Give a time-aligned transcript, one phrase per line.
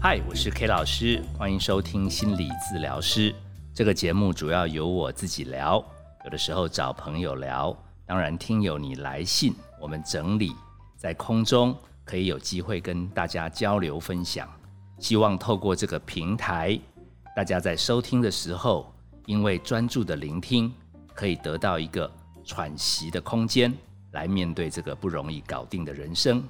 [0.00, 3.34] 嗨，我是 K 老师，欢迎收听心理治疗师。
[3.72, 5.82] 这个节目主要由我自己聊，
[6.24, 7.74] 有的时候找朋友聊，
[8.04, 10.52] 当然听友你来信，我们整理
[10.96, 11.74] 在空中，
[12.04, 14.46] 可以有机会跟大家交流分享。
[14.98, 16.78] 希望透过这个平台，
[17.34, 18.92] 大家在收听的时候，
[19.26, 20.72] 因为专注的聆听，
[21.14, 22.10] 可以得到一个
[22.44, 23.72] 喘息的空间，
[24.12, 26.42] 来面对这个不容易搞定的人生。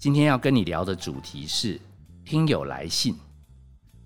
[0.00, 1.78] 今天要跟你聊的主题是
[2.24, 3.14] 听友来信。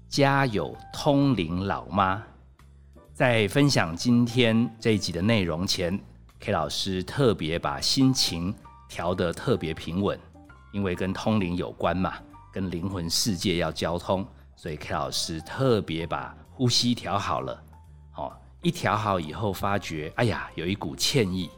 [0.09, 2.21] 家有通灵老妈，
[3.13, 5.97] 在分享今天这一集的内容前
[6.41, 8.53] ，K 老师特别把心情
[8.89, 10.19] 调得特别平稳，
[10.73, 12.15] 因为跟通灵有关嘛，
[12.53, 14.27] 跟灵魂世界要交通，
[14.57, 17.63] 所以 K 老师特别把呼吸调好了。
[18.11, 21.49] 好，一调好以后，发觉哎呀，有一股歉意。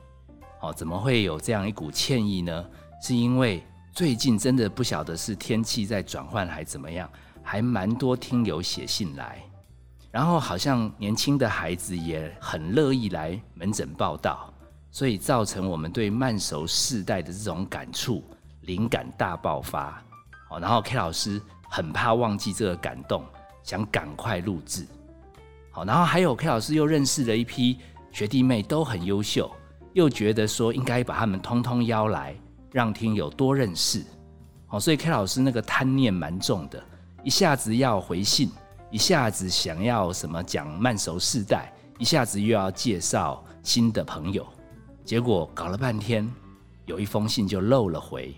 [0.61, 2.67] 哦，怎么会有这样一股歉意呢？
[3.01, 3.63] 是因为
[3.97, 7.09] 最近真的不晓得是天气在转换还怎么样。
[7.43, 9.43] 还蛮多听友写信来，
[10.11, 14.53] 然后好像年轻的孩子也很乐意来门诊报道，
[14.91, 18.23] 所以造成我们对慢熟世代的这种感触，
[18.63, 20.03] 灵感大爆发。
[20.51, 23.25] 哦，然后 K 老师很怕忘记这个感动，
[23.63, 24.87] 想赶快录制。
[25.71, 27.79] 好，然后还有 K 老师又认识了一批
[28.13, 29.51] 学弟妹，都很优秀，
[29.95, 32.37] 又觉得说应该把他们通通邀来，
[32.73, 34.05] 让听友多认识。
[34.67, 36.83] 好，所以 K 老师那个贪念蛮重的。
[37.23, 38.51] 一下子要回信，
[38.91, 44.47] 一下子想要什么讲慢熟世代，一下子又要介绍新的朋友，
[45.05, 46.31] 结果搞了半天，
[46.85, 48.35] 有一封信就漏了回。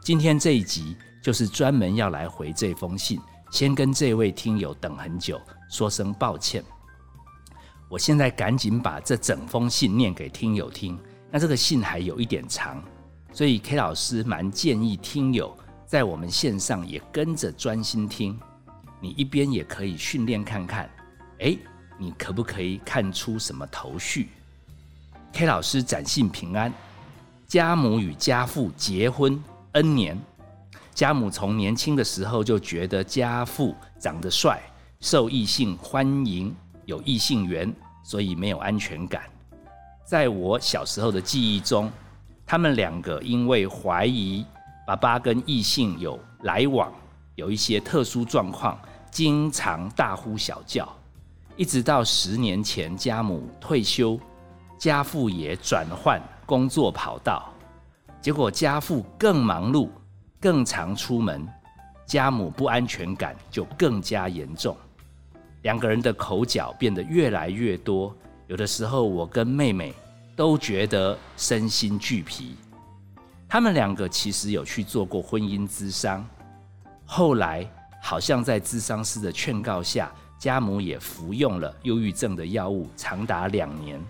[0.00, 6.64] 今天这一集就是专门要来回这封信，先跟这位听友等很久，说声抱歉。
[7.88, 10.98] 我现在赶紧把这整封信念给听友听。
[11.32, 12.82] 那这个信还有一点长，
[13.32, 15.56] 所以 K 老师蛮建议听友。
[15.86, 18.38] 在我们线上也跟着专心听，
[19.00, 20.88] 你一边也可以训练看看，
[21.40, 21.58] 哎，
[21.98, 24.28] 你可不可以看出什么头绪
[25.32, 26.72] ？K 老师展信平安，
[27.48, 30.16] 家母与家父结婚 N 年，
[30.94, 34.62] 家母从年轻的时候就觉得家父长得帅，
[35.00, 37.74] 受异性欢迎，有异性缘，
[38.04, 39.22] 所以没有安全感。
[40.04, 41.90] 在我小时候的记忆中，
[42.50, 44.44] 他们两个因为怀疑。
[44.84, 46.92] 爸爸跟异性有来往，
[47.36, 48.76] 有一些特殊状况，
[49.08, 50.92] 经常大呼小叫，
[51.54, 54.18] 一直到十年前家母退休，
[54.76, 57.54] 家父也转换工作跑道，
[58.20, 59.88] 结果家父更忙碌，
[60.40, 61.46] 更常出门，
[62.04, 64.76] 家母不安全感就更加严重，
[65.62, 68.12] 两个人的口角变得越来越多，
[68.48, 69.94] 有的时候我跟妹妹
[70.40, 72.56] 都觉得身心俱疲。
[73.46, 76.26] 他们两个其实有去做过婚姻咨商，
[77.04, 77.70] 后来
[78.00, 84.02] 好像在咨商师的劝告下，家母也服用了忧郁症的药物，长达两年。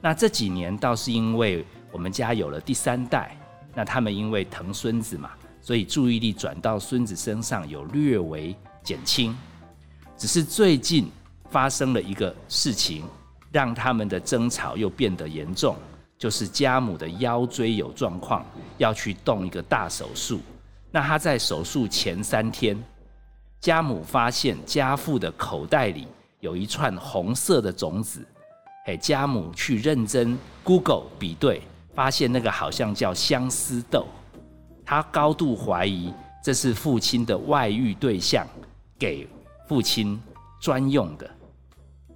[0.00, 1.62] 那这几年倒是因为
[1.92, 3.36] 我们家有了第三代，
[3.74, 9.36] 那他们因为疼孙子嘛，所以注意力转到孙子身上有略微减轻。
[10.16, 11.10] 只是最近
[11.50, 13.04] 发生了一个事情，
[13.50, 15.76] 让他们的争吵又变得严重。
[16.18, 18.44] 就是家母的腰椎有状况，
[18.76, 20.40] 要去动一个大手术。
[20.90, 22.78] 那他在手术前三天，
[23.58, 26.06] 家母发现家父的口袋里
[26.40, 28.22] 有一串红色的种子。
[28.84, 31.62] 嘿，家母去认真 Google 比对，
[31.94, 34.06] 发现那个好像叫相思豆。
[34.84, 36.12] 他高度怀疑
[36.44, 38.46] 这是父亲的外遇对象
[38.98, 39.26] 给
[39.66, 40.20] 父亲
[40.60, 41.30] 专用的。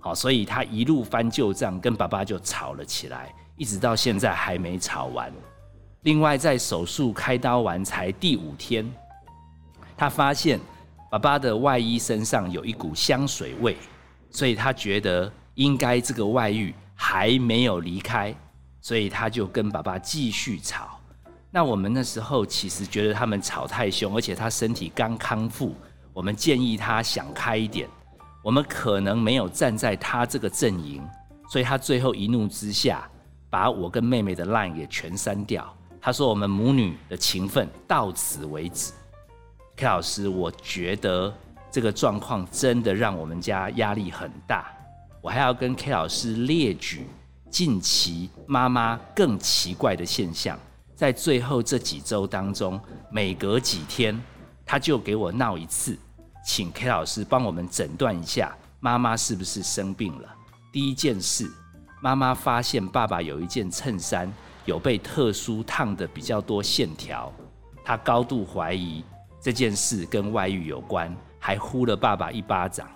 [0.05, 3.35] 好，所以他一路翻旧账，跟爸爸就吵了起来。
[3.57, 5.33] 一直到现在还没吵完。
[6.03, 8.87] 另外，在手术开刀完才第五天，
[9.97, 10.61] 他发现
[11.11, 13.79] 爸爸的外衣身上有一股香水味，
[14.31, 18.35] 所以他觉得应该这个外遇还没有离开，
[18.83, 21.01] 所以他就跟爸爸继续吵。
[21.51, 25.75] 那我们那时候其实觉得他们吵太凶，而且他身体刚康复，
[26.13, 27.89] 我们建议他想开一点。
[28.45, 31.03] 我们可能没有站在他这个阵营，
[31.51, 33.11] 所以他最后一怒之下。
[33.51, 35.73] 把我跟妹妹的 line 也全删掉。
[36.01, 38.93] 他说我们母女的情分到此为止。
[39.77, 41.33] K 老师，我觉得
[41.71, 44.73] 这个状况真的让我们家压力很大。
[45.23, 47.07] 我还要跟 K 老师列举
[47.49, 50.59] 近期妈妈更奇怪的现象，
[50.97, 54.21] 在最后这几周当中，每隔几天
[54.67, 55.97] 他就给我闹一次，
[56.45, 60.29] 请 K 老师帮我们诊断一下妈妈是不是生病了。
[60.71, 61.51] 第一件事。
[62.03, 64.31] 妈妈发现爸爸有一件衬衫
[64.67, 67.33] 有被特殊烫的比较多线条，
[67.83, 69.03] 她高度怀疑
[69.41, 72.87] 这件事跟外遇有关，还呼了爸爸一巴掌。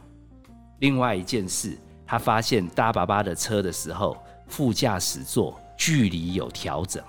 [0.81, 1.75] 另外一件事，
[2.05, 4.15] 她发现搭爸爸的车的时候，
[4.47, 7.03] 副驾驶座距离有调整，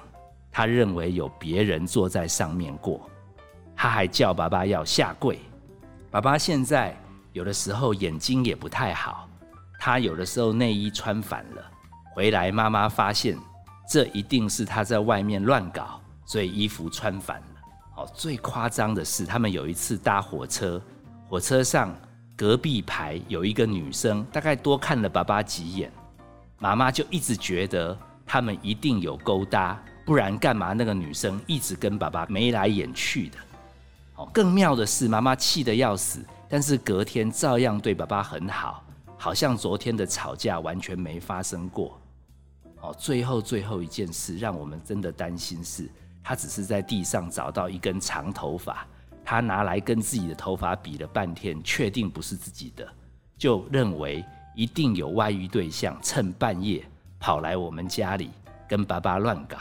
[0.49, 3.09] 她认为有别人坐在上面过，
[3.75, 5.37] 她还叫爸爸要下跪。
[6.11, 6.97] 爸爸现在
[7.33, 9.29] 有的时候眼睛也不太好，
[9.79, 11.63] 他有的时候内衣穿反了，
[12.15, 13.37] 回来妈妈发现
[13.87, 17.45] 这一定是他在外面乱搞，所以衣服穿反了。
[17.97, 20.81] 哦最夸张的是，他们有一次搭火车，
[21.27, 21.95] 火车上
[22.35, 25.91] 隔壁排有一个女生，大概多看了爸爸几眼，
[26.57, 27.95] 妈妈就一直觉得
[28.25, 33.37] 他们一定有勾搭，不然干嘛那个女生一直跟爸爸眉来眼去的？
[34.27, 38.83] 更妙的是，妈妈气得要死，但是隔天照样对爸爸很好，
[39.17, 41.99] 好像昨天的吵架完全没发生过。
[42.81, 45.89] 哦，最后最后一件事，让我们真的担心是。
[46.21, 48.85] 他只是在地上找到一根长头发，
[49.25, 52.87] 他拿来跟自己的头发比了半天，确定不是自己的，
[53.37, 54.23] 就认为
[54.55, 56.85] 一定有外遇对象，趁半夜
[57.19, 58.29] 跑来我们家里
[58.67, 59.57] 跟爸爸乱搞。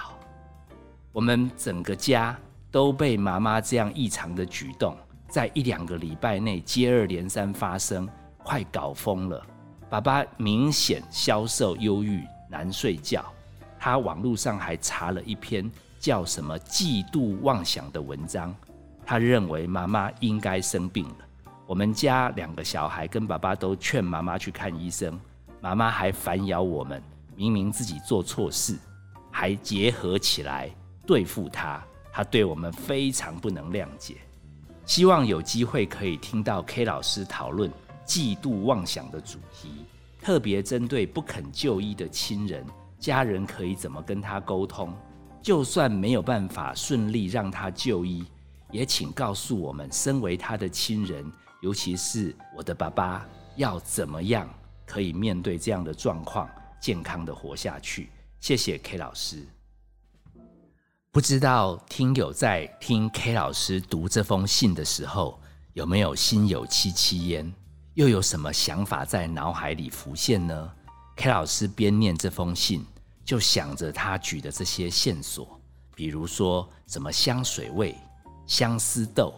[1.12, 2.38] 我们整个家
[2.70, 4.96] 都被妈妈这样异常的举动，
[5.28, 8.08] 在一两个礼拜内接二连三发生，
[8.42, 9.46] 快搞疯了。
[9.90, 13.24] 爸爸明显消瘦、忧郁、难睡觉。
[13.78, 15.70] 他网络上还查了一篇。
[16.00, 18.54] 叫什么嫉妒妄想的文章？
[19.04, 21.16] 他认为妈妈应该生病了。
[21.66, 25.18] 我们家两个小孩跟爸爸都劝妈妈去看医生，
[25.60, 27.02] 妈妈还反咬我们，
[27.34, 28.78] 明明自己做错事，
[29.28, 30.70] 还结合起来
[31.04, 31.82] 对付他。
[32.18, 34.16] 他对我们非常不能谅解。
[34.84, 37.70] 希望有机会可以听到 K 老师讨论
[38.04, 39.84] 嫉妒妄想的主题，
[40.20, 42.66] 特别针对不肯就医的亲人，
[42.98, 44.92] 家人可以怎么跟他沟通？
[45.40, 48.26] 就算没有办法顺利让他就医，
[48.72, 51.24] 也请告诉我们，身为他的亲人，
[51.60, 53.24] 尤其是我的爸爸，
[53.54, 54.52] 要怎么样
[54.84, 56.50] 可以面对这样的状况，
[56.80, 58.10] 健康的活下去。
[58.40, 59.46] 谢谢 K 老师。
[61.10, 65.40] 不知道听友在听 K 老师读这封信的时候，
[65.72, 67.50] 有没有心有戚戚焉，
[67.94, 70.70] 又有什么想法在脑海里浮现呢
[71.16, 72.84] ？K 老师边念这封信。
[73.24, 75.60] 就想着他举的这些线索，
[75.94, 77.94] 比如说什么香水味、
[78.46, 79.34] 相思豆，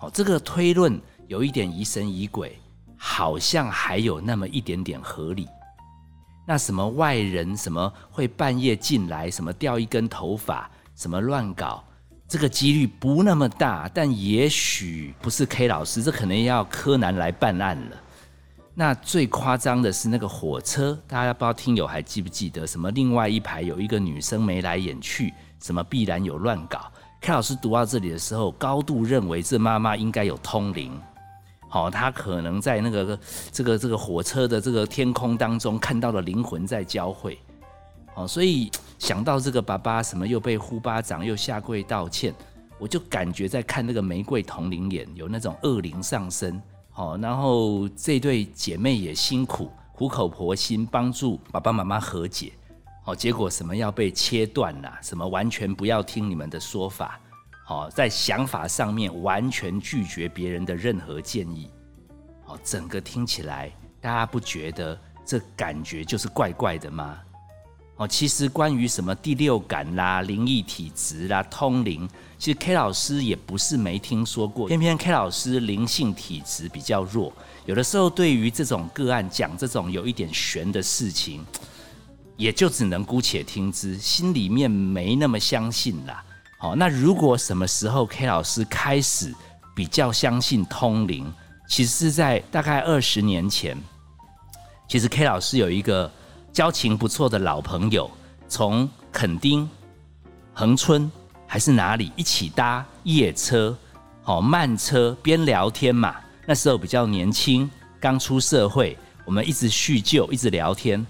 [0.00, 2.56] 哦，这个推论有一点疑神疑鬼，
[2.96, 5.48] 好像还有那么一点点合理。
[6.46, 11.82] 那什么外人什么会半夜进来，什么掉一根头发，什么乱搞，
[12.28, 17.96] 这个几率不那么大，但也许不是 K 老师，这可能要柯南来办案了。
[18.74, 22.66] 那最夸张的是那个火车，大家不知道听友还记不记得？
[22.66, 26.90] 什么另外一排有一个女生眉来眼去，什么必然有乱搞。
[27.20, 30.98] K 老师读到这里的时候，高度认为这妈妈应该有通灵，
[31.68, 33.18] 好，她可能在那个
[33.52, 37.38] 这个这个火车的这个天空当中看到了灵魂在交汇，
[38.14, 42.34] 哦，所以想到这个爸爸什么又被呼巴掌又下跪道歉，
[42.78, 46.60] 我就感觉在看那个玫瑰同龄眼，有那种恶灵上身。
[46.90, 52.52] 好，然后这对姐妹也辛苦，苦口婆心帮助爸爸妈妈和解。
[53.02, 54.92] 好，结果什么要被切断了？
[55.00, 57.18] 什么完全不要听你们的说法？
[57.64, 61.70] 好，在想法上面完全拒绝别人的任何建议。
[62.44, 67.18] 好，整个听起来，大家不觉得这感觉就是怪怪的吗？
[67.96, 72.08] 哦，其实关于什么第六感啦、灵异体质啦、通灵，
[72.38, 74.66] 其实 K 老师也不是没听说过。
[74.66, 77.30] 偏偏 K 老师灵性体质比较弱，
[77.66, 81.44] 有的时候对于这种个案讲这种有一点玄的事情，
[82.36, 86.24] 也就只能姑且听之，心里面没那么相信啦。
[86.58, 89.32] 好，那如果什么时候 K 老师开始
[89.76, 91.30] 比较相信通灵，
[91.68, 93.76] 其实是在大概二十年前，
[94.88, 96.10] 其实 K 老师有一个。
[96.52, 98.10] 交情不错的老朋友，
[98.46, 99.68] 从垦丁、
[100.52, 101.10] 恒春
[101.46, 103.74] 还是哪里一起搭夜车，
[104.22, 106.14] 好慢车边聊天嘛。
[106.44, 111.04] 那时候比较年轻，刚出社会，我们一直叙旧，一直聊天。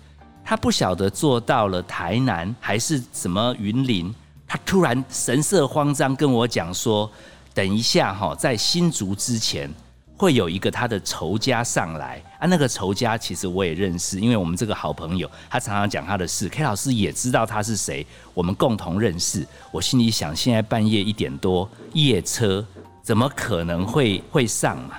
[0.45, 4.15] 他不晓得坐到了台南还是什么云林，
[4.47, 7.11] 他突然神色慌张跟我讲说
[7.53, 9.69] ：“等一下哈，在新竹之前。”
[10.17, 19.47] 会有一个他的仇家上来啊，那个仇家其实我也认识，因为我们这个好朋友，他常常讲他的事，K 老师也知道他是谁，我们共同认识。
[19.73, 22.65] 我心里想，现在半夜一点多，夜车
[23.03, 24.97] 怎么可能会会上嘛？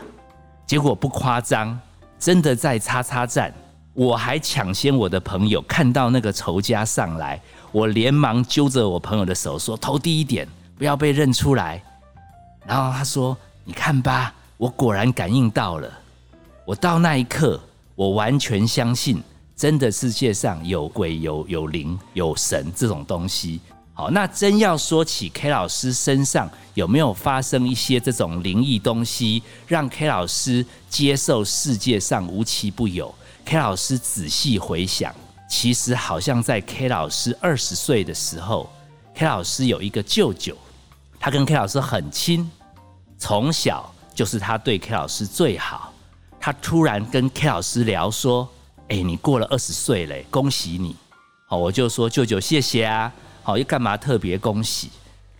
[0.67, 1.79] 结果不夸张，
[2.19, 3.53] 真的在叉叉站，
[3.93, 7.39] 我还抢先我的朋友看到那个仇家上来，
[7.71, 11.81] 我连忙揪着我朋友的手说：“头低一点，不要被认出来。”
[12.67, 13.37] 然后他说。
[13.65, 15.91] 你看吧，我果然感应到了。
[16.63, 17.59] 我到那一刻，
[17.95, 19.21] 我完全相信，
[19.57, 23.59] 真的世界上有鬼、有有灵、有神这种东西。
[23.93, 35.13] 好，那真要说起 K 老师身上有没有发生一些这种灵异东西，让 K 老师接受世界上无奇不有？K 老师仔细回想，
[35.49, 38.71] 其实好像在 K 老师二十岁的时候
[39.13, 40.55] ，K 老师有一个舅舅，
[41.19, 42.49] 他跟 K 老师很亲，
[43.17, 45.93] 从小就是他对 K 老师最好。
[46.39, 48.47] 他突然跟 K 老师聊说
[48.89, 50.95] ：“哎，你过了二十岁嘞，恭喜你！”
[51.47, 53.11] 好，我就说舅舅谢谢啊。
[53.41, 54.89] 好，又干嘛特别恭喜？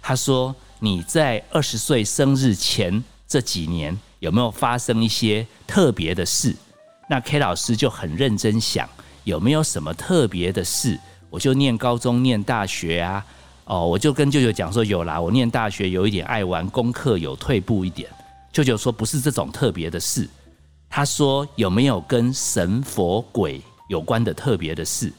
[0.02, 6.56] 他说你在二十岁生日前这几年有没有发生一些特别的事？
[7.10, 8.88] 那 K 老师就很认真想
[9.24, 11.00] 有没有什么特别的事？
[11.30, 13.26] 我就念高中、念大学啊，
[13.66, 18.10] 哦，我就跟舅舅讲说有啦，我念大学有一点爱玩，功课有退步一点。
[18.54, 20.30] 舅舅说不是这种特别的事，
[20.88, 25.12] 他说有没有跟神佛鬼有关的特别的事？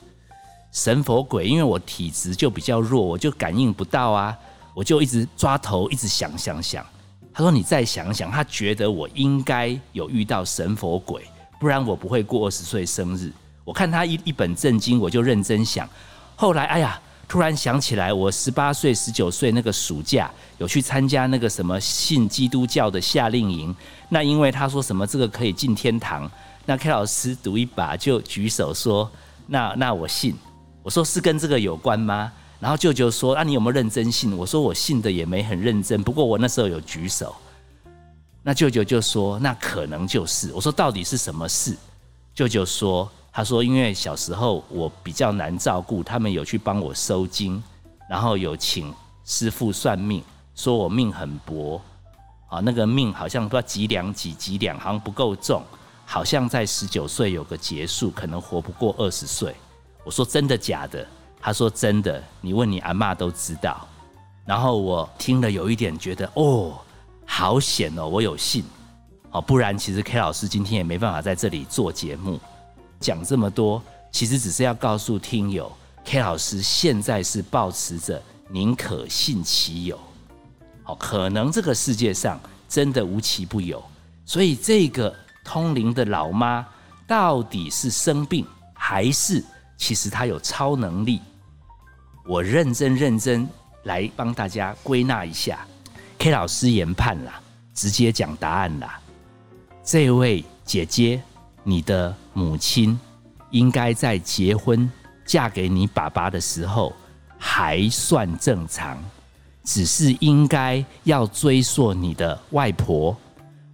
[0.71, 4.37] 神佛鬼，因为我体质就比较弱，我就感应不到啊，
[4.73, 6.87] 我就一直抓头，一直想想想。
[7.33, 11.25] 他说：“你再想想。”他觉得我应该有遇到神佛鬼，
[11.59, 13.33] 不然我不会过二十岁生日。
[13.65, 15.89] 我看他一一本正经，我就认真想。
[16.37, 17.01] 后来，哎呀，
[17.35, 23.75] 突然想起来，我十八岁、十九岁那个暑假有去参加那个什么信基督教的夏令营。
[24.09, 26.31] 那因为他说什么这个可以进天堂，
[26.65, 29.11] 那 K 老师赌一把就举手说
[29.49, 30.37] ：“那那我信。”
[30.85, 32.31] 我说是跟这个有关吗？
[32.61, 37.35] 然后舅舅说：“啊，你有没有认真信？”我说：“我信的也没很认真，不过我那时候有举手。”
[38.45, 41.77] 那舅舅就说：“那可能就是。”我说：“到底是什么事？”
[42.33, 47.61] 舅舅说：“他说因为小时候我比较难照顾，他们有去帮我收金，
[48.09, 50.23] 然后有请师傅算命，
[50.55, 51.81] 说我命很薄，
[52.49, 55.65] 啊，那个命好像不知道几两几几两，好像不够重，
[56.07, 59.53] 好像在十九岁有个结束，可能活不过二十岁。”
[60.05, 61.05] 我说真的假的？
[61.41, 62.23] 他说真的。
[62.41, 63.85] 你问你阿妈都知道。
[64.47, 66.79] 然后我听了有一点觉得哦，
[67.27, 68.63] 好险哦，我有信
[69.33, 72.39] 哦，不然其实 K 老师今天也没办法在这里做节目，
[73.05, 75.71] 讲这么多，其实只是要告诉听友
[76.07, 79.99] ，K 老师现在是保持着宁可信其有，
[80.87, 83.85] 哦，可能这个世界上真的无奇不有，
[84.25, 86.67] 所以这个通灵的老妈
[87.07, 89.45] 到底是生病还是？
[89.77, 91.21] 其实她有超能力，
[92.27, 93.47] 我认真认真
[93.83, 95.67] 来帮大家归纳一下。
[96.19, 97.39] K 老师研判啦，
[97.75, 98.99] 直接讲答案啦。
[99.83, 101.23] 这位姐姐，
[101.65, 102.99] 你的母亲
[103.51, 104.91] 应该在结婚
[105.25, 106.93] 嫁给你爸爸的时候
[107.39, 109.03] 还算正常，
[109.63, 113.17] 只是应该要追溯你的外婆，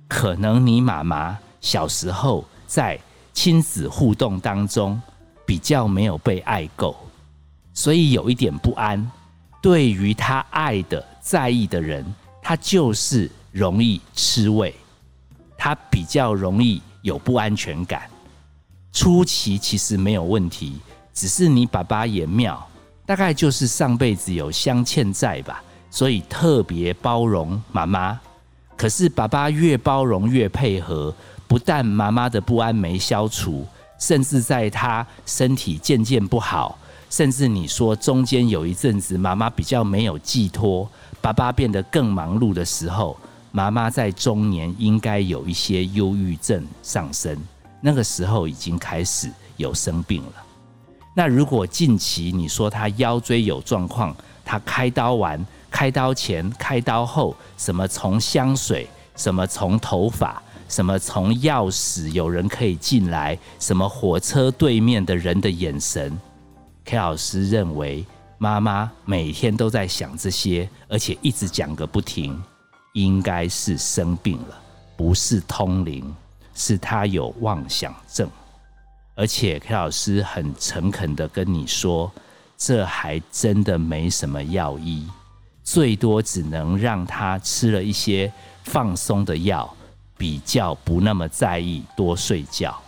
[0.07, 2.97] 可能你妈妈小时候在
[3.33, 5.01] 亲子互动当中。
[5.47, 6.95] 比较没有被爱够，
[7.75, 9.11] 所以有一点不安。
[9.61, 12.07] 对于他爱的、在意的人，
[12.41, 14.73] 他就是容易吃味，
[15.59, 18.09] 他比较容易有不安全感。
[18.93, 20.79] 初期其实没有问题，
[21.15, 22.69] 只是你爸爸也妙，
[23.07, 28.19] 大概就是上辈子有相欠债吧，所以特别包容妈妈。
[28.77, 31.15] 可是爸爸越包容越配合，
[31.47, 33.67] 不但妈妈的不安没消除。
[33.99, 36.79] 甚至在他身体渐渐不好，
[37.11, 43.15] 甚至你说中间有一阵子妈妈比较没有寄托，爸爸变得更忙碌的时候，
[43.53, 47.37] 妈妈在中年应该有一些忧郁症上升，
[47.81, 50.33] 那个时候已经开始有生病了。
[51.17, 60.43] 那如果近期你说他腰椎有状况，他开刀完、开刀前、开刀后，什么从香水，什么从头发。
[60.69, 63.37] 什么从钥匙有人可以进来？
[63.59, 66.17] 什么火车对面的人的眼神
[66.85, 68.07] ？K 老师认为
[68.39, 72.41] 妈妈每天都在想这些，而且一直讲个不停，
[72.93, 74.57] 应该是生病了，
[74.97, 76.15] 不是通灵，
[76.55, 78.29] 是他有妄想症。
[79.15, 82.11] 而且 K 老师很诚恳的跟你说，
[82.57, 85.09] 这还真的没什么药医，
[85.63, 88.33] 最多只能让他吃了一些
[88.65, 89.75] 放松的药。
[90.17, 92.79] 比较不那么在意多睡觉，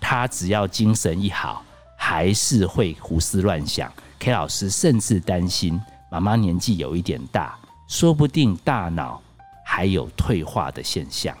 [0.00, 1.62] 他只要精神一好，
[1.94, 3.92] 还是会胡思乱想。
[4.18, 5.78] K 老师甚至担心
[6.10, 7.54] 妈妈年纪有一点大，
[7.86, 9.20] 说不定大脑
[9.62, 11.36] 还有退化的现象，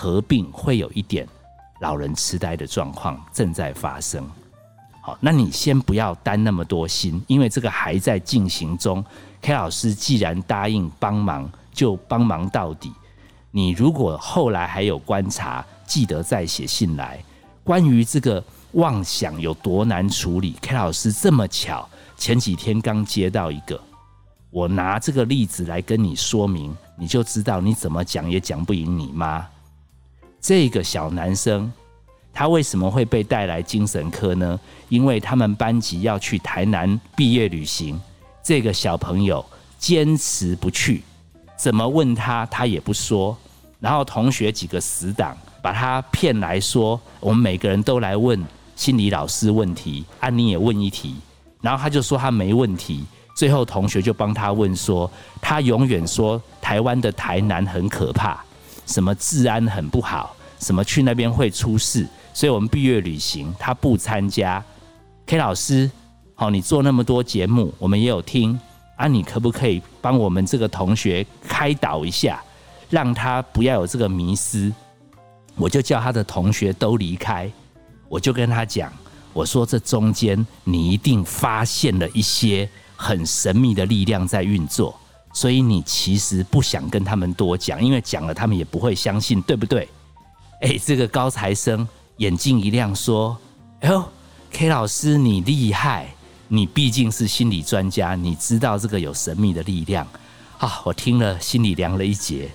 [0.00, 1.28] 合并会有一点
[1.82, 4.26] 老人痴呆的状况正在发生。
[5.02, 9.04] 好，那你先不要担那么多心，因为这个还在进行中。
[9.42, 12.90] K 老师既然答应帮忙，就帮忙到底。
[13.50, 17.22] 你如果后来还有观察，记得再写信来。
[17.62, 18.42] 关于这个
[18.72, 23.78] 妄想有多难处理，K 老师这么巧，前几天刚接到一个，
[24.50, 29.46] 我拿这个例子来跟你说明，你就知道你怎么讲也讲不赢你妈。
[30.40, 31.72] 这个小男生。
[32.32, 34.58] 他为什么会被带来精神科呢？
[34.88, 38.00] 因为他们班级要去台南毕业旅行，
[38.42, 39.44] 这个小朋友
[39.78, 41.02] 坚持不去，
[41.56, 43.36] 怎么问他他也不说。
[43.80, 48.40] 然后同学几个死党把他骗来说，我们每个人都来问
[48.76, 51.16] 心理老师问题，安妮也问一题，
[51.60, 53.04] 然后他就说他没问题。
[53.34, 58.44] 最后同学就帮他问说，他永远说台湾的台南很可怕，
[58.86, 62.06] 什么治安很不好，什么去那边会出事。
[62.32, 64.62] 所以，我们毕业旅行他不参加。
[65.26, 65.90] K 老师，
[66.34, 68.58] 好，你做那么多节目，我们也有听
[68.96, 69.06] 啊。
[69.06, 72.42] 你可不可以帮我们这个同学开导一下，
[72.88, 74.72] 让他不要有这个迷失？
[75.56, 77.50] 我就叫他的同学都离开，
[78.08, 78.92] 我就跟他讲，
[79.32, 84.98] 我说这中间你一定发现了一些很神秘的力量在运作，
[85.32, 89.88] 所以你其实不想跟他们多讲，因为讲了他们也不会相信，对不对？
[90.62, 91.86] 哎，这个高材生。
[92.16, 93.34] 眼睛一亮，说
[93.80, 94.04] ：“哎呦
[94.50, 96.14] ，K 老师，你厉害！
[96.48, 100.06] 你毕竟是心理专家，你知道这个有神秘的力量
[100.58, 102.50] 啊！”我听了，心里凉了一截。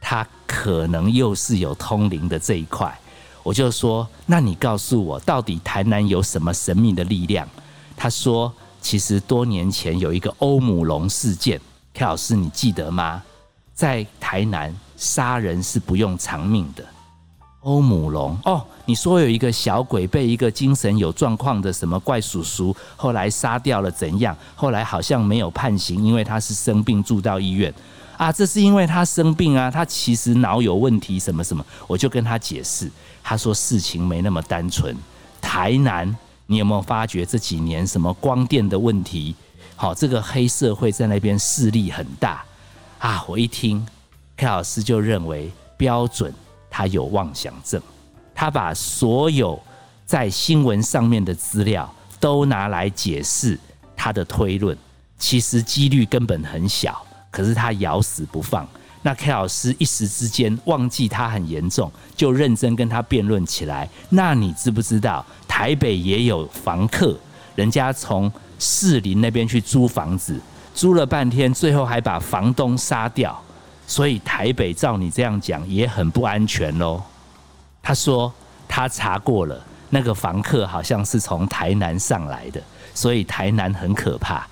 [0.00, 2.98] 他可能又是有通灵的这一块，
[3.42, 7.46] 我就说：“那你告诉我，到底台南有什么神秘的力量？”
[7.94, 11.60] 他说：“其实多年前有一个欧姆龙事件
[11.94, 13.22] ，K 老师你记得吗？
[13.74, 16.84] 在台南杀人是不用偿命的。”
[17.60, 24.34] 欧姆龙哦，你说有一个小鬼被一个精神有状况的什么怪叔叔后来杀掉了，怎样？
[24.54, 27.70] 后来好像没有判刑，因为他是生病住到医院
[28.16, 28.32] 啊。
[28.32, 31.62] 这是因为他生病啊，他其实脑有问题，什么什么。
[31.86, 32.90] 我就跟他解释，
[33.22, 34.96] 他说事情没那么单纯。
[35.42, 39.34] 台南，你有没有发觉这几年什么光电的问题？
[39.80, 42.44] 好，这个黑社会在那边势力很大
[42.98, 43.24] 啊。
[43.26, 43.82] 我一听
[44.36, 46.30] ，K 老师就认为标准。
[46.68, 47.80] 他有妄想症，
[48.34, 49.58] 他把所有
[50.04, 51.90] 在新闻上面的资料
[52.20, 53.58] 都拿来解释
[53.96, 54.76] 他的推论，
[55.18, 58.68] 其实几率根本很小，可是他咬死不放。
[59.00, 63.88] 那 K 老师一时之间忘记他很严重，就认真跟他辩论起来。
[64.10, 67.18] 那你知不知道台北也有房客，
[67.54, 70.38] 人家从士林那边去租房子，
[70.72, 73.36] 租了半天，最后还把房东杀掉。
[73.86, 77.02] 所以台北照你这样讲也很不安全喽。
[77.82, 78.32] 他说
[78.68, 82.62] 他查过了，那个房客好像是从台南上来的，
[82.94, 84.46] 所以台南很可怕。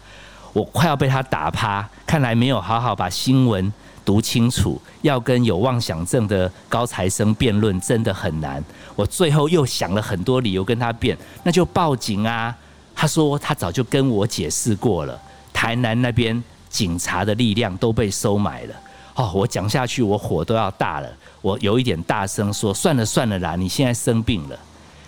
[0.53, 3.73] 我快要被他打趴，看来没有好好把新闻
[4.05, 4.81] 读清楚。
[5.03, 8.61] 要跟有妄想症的高材生辩论真的很难。
[8.97, 12.57] 我最后又想了很多理由跟他辩，那就报警啊。
[13.01, 15.17] 他说他早就跟我解释过了，
[15.53, 18.75] 台南那边警察的力量都被收买了。
[19.15, 21.09] 哦，我讲下去，我火都要大了。
[21.41, 24.59] 我有一点大声说：“算了算了啦，你现在生病了。”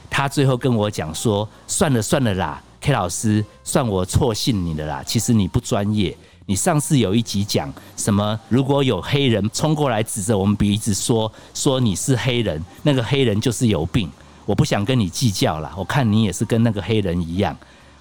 [0.09, 5.03] 他最后跟我讲说：“算了算了啦，K 老师，算我错信你的啦。
[5.05, 6.16] 其实你不专业。
[6.46, 8.38] 你上次有一集讲什么？
[8.48, 14.09] 如果有黑人冲过来指着我们鼻子说说你是黑人，那个黑人就是有病。
[14.46, 15.72] 我不想跟你计较了。
[15.76, 17.57] 我看你也是跟那个黑人一样。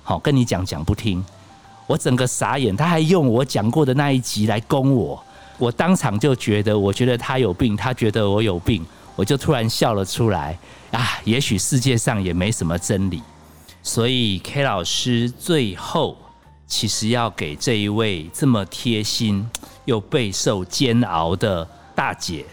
[0.10, 1.24] 好，跟你讲讲不听，
[1.86, 2.76] 我整个傻眼。
[2.76, 5.24] 他还用我讲过的那一集来攻我。”
[5.60, 8.84] 我当场就觉得，我觉得他有病，他觉得我有病，
[9.16, 10.58] 我就突然笑了出来。
[10.90, 13.22] 啊，也许世界上也没什么真理，
[13.84, 16.18] 所以 K 老师最后
[16.66, 19.48] 其实要给这一位这么贴心
[19.86, 22.44] 又备受煎熬的大姐，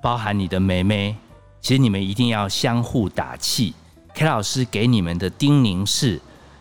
[0.00, 1.16] 包含你的妹妹，
[1.60, 3.74] 其实你们一定要相互打气。
[4.14, 6.20] K 老师给你们的叮咛是，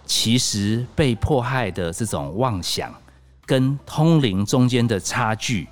[0.09, 2.91] 其实被迫害的这种妄想
[3.45, 5.67] 跟通灵中间的差距。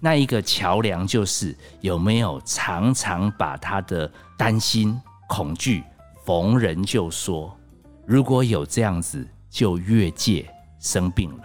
[0.00, 5.84] 那一个桥梁就是有没有常常把他的担心、恐惧
[6.24, 7.56] 逢人就说，
[8.04, 10.44] 如果有这样子，就越界
[10.80, 11.44] 生病了；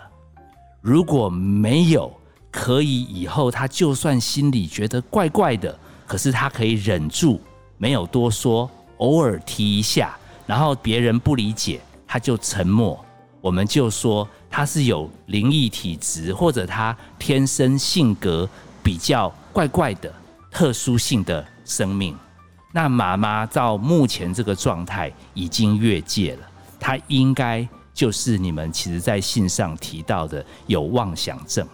[0.81, 2.11] 如果没有，
[2.49, 5.77] 可以以后他就算心里觉得怪怪的，
[6.07, 7.39] 可是他可以忍住，
[7.77, 11.79] 没有多说，偶尔提一下，然后别人不理解，
[12.11, 12.99] 他就沉默。
[13.39, 18.47] 我们就说他是有灵异体质，或者他天生性格
[18.83, 20.13] 比较怪怪的、
[20.51, 22.13] 特殊性的生命。
[22.73, 26.39] 那妈妈到目前这个状态已经越界了，
[26.81, 31.65] 她应该就是你们其实在信上提到的有妄想症。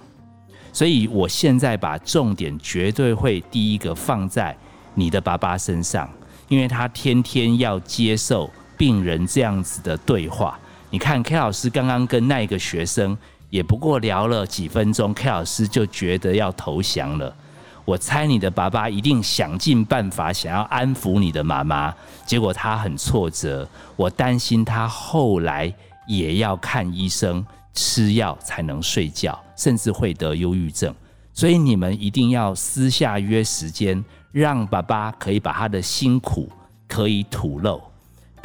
[0.71, 4.56] 所以我现在把重点绝对会第一个放在
[4.93, 6.08] 你的爸爸身上，
[6.47, 10.57] 因为他天天要接受病人这样子的对话。
[10.89, 13.17] 你看 K 老师刚刚跟那一个学生
[13.49, 17.35] 也不过聊了几分钟，K 老师就觉得要投降了。
[17.83, 21.93] 我猜你的爸爸一定想尽办法想要安抚你的妈妈，
[22.25, 23.67] 结果他很挫折。
[23.95, 25.73] 我担心他后来
[26.05, 30.93] 也要看医生，吃药才能睡觉，甚至会得忧郁症。
[31.33, 36.49] 所以你们一定要私下约时间，让爸爸可以把他的辛苦
[36.89, 37.81] 可以吐露。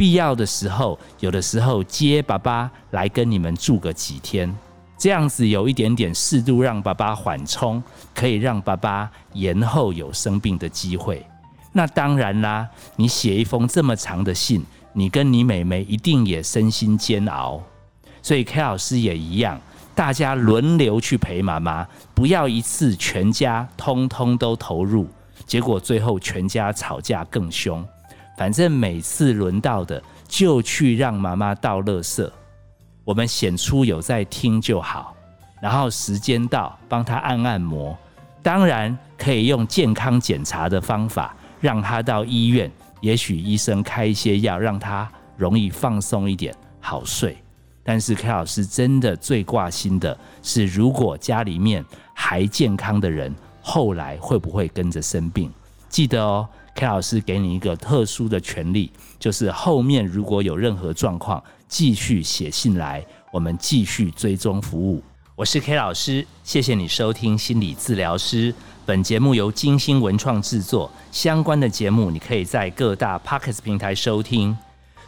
[0.02, 4.52] 必要的时候，有的时候接爸爸来跟你们住个几天。
[4.98, 7.80] 这样子有一点点适度让爸爸缓冲，
[8.12, 11.24] 可以让爸爸延后有生病的机会。
[11.70, 17.62] 那当然啦，你写一封这么长的信，你跟你妹妹一定也身心煎熬。
[18.20, 19.60] 所以 K 老师也一样，
[19.94, 25.06] 大家轮流去陪妈妈，不要一次全家通通都投入，
[25.46, 27.86] 结果最后全家吵架更凶。
[28.36, 32.28] 反正每次轮到的，就去让妈妈倒垃圾。
[33.04, 35.14] 我们显出有在听就好，
[35.60, 37.96] 然后时间到帮他按按摩，
[38.42, 47.36] 当然可以用健康检查的方法让他到医院，也许医生开一些药让他容易放松一点，好睡。
[47.84, 55.52] 但是 K 老师真的最挂心的是，如果家里面还健康的人，后来会不会跟着生病？
[55.88, 61.42] 记得哦，K 老师给你一个特殊的权利，就是后面如果有任何状况。
[61.68, 65.02] 继续写信来，我们继续追踪服务。
[65.34, 68.54] 我是 K 老师，谢谢你收听心理治疗师。
[68.84, 74.54] 本节目由金星文创制作，相关的节目你可以在各大 Pockets 平台收听。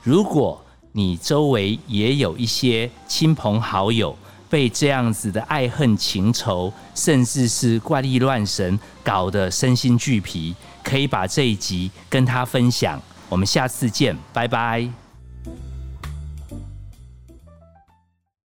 [0.03, 0.59] 如果
[0.93, 4.17] 你周围也有一些亲朋好友
[4.49, 13.01] 被这样子的爱恨情仇，甚至是怪力乱神搞得身心俱疲，可以把这一集跟他分享。
[13.29, 15.04] 我们下次见，拜拜。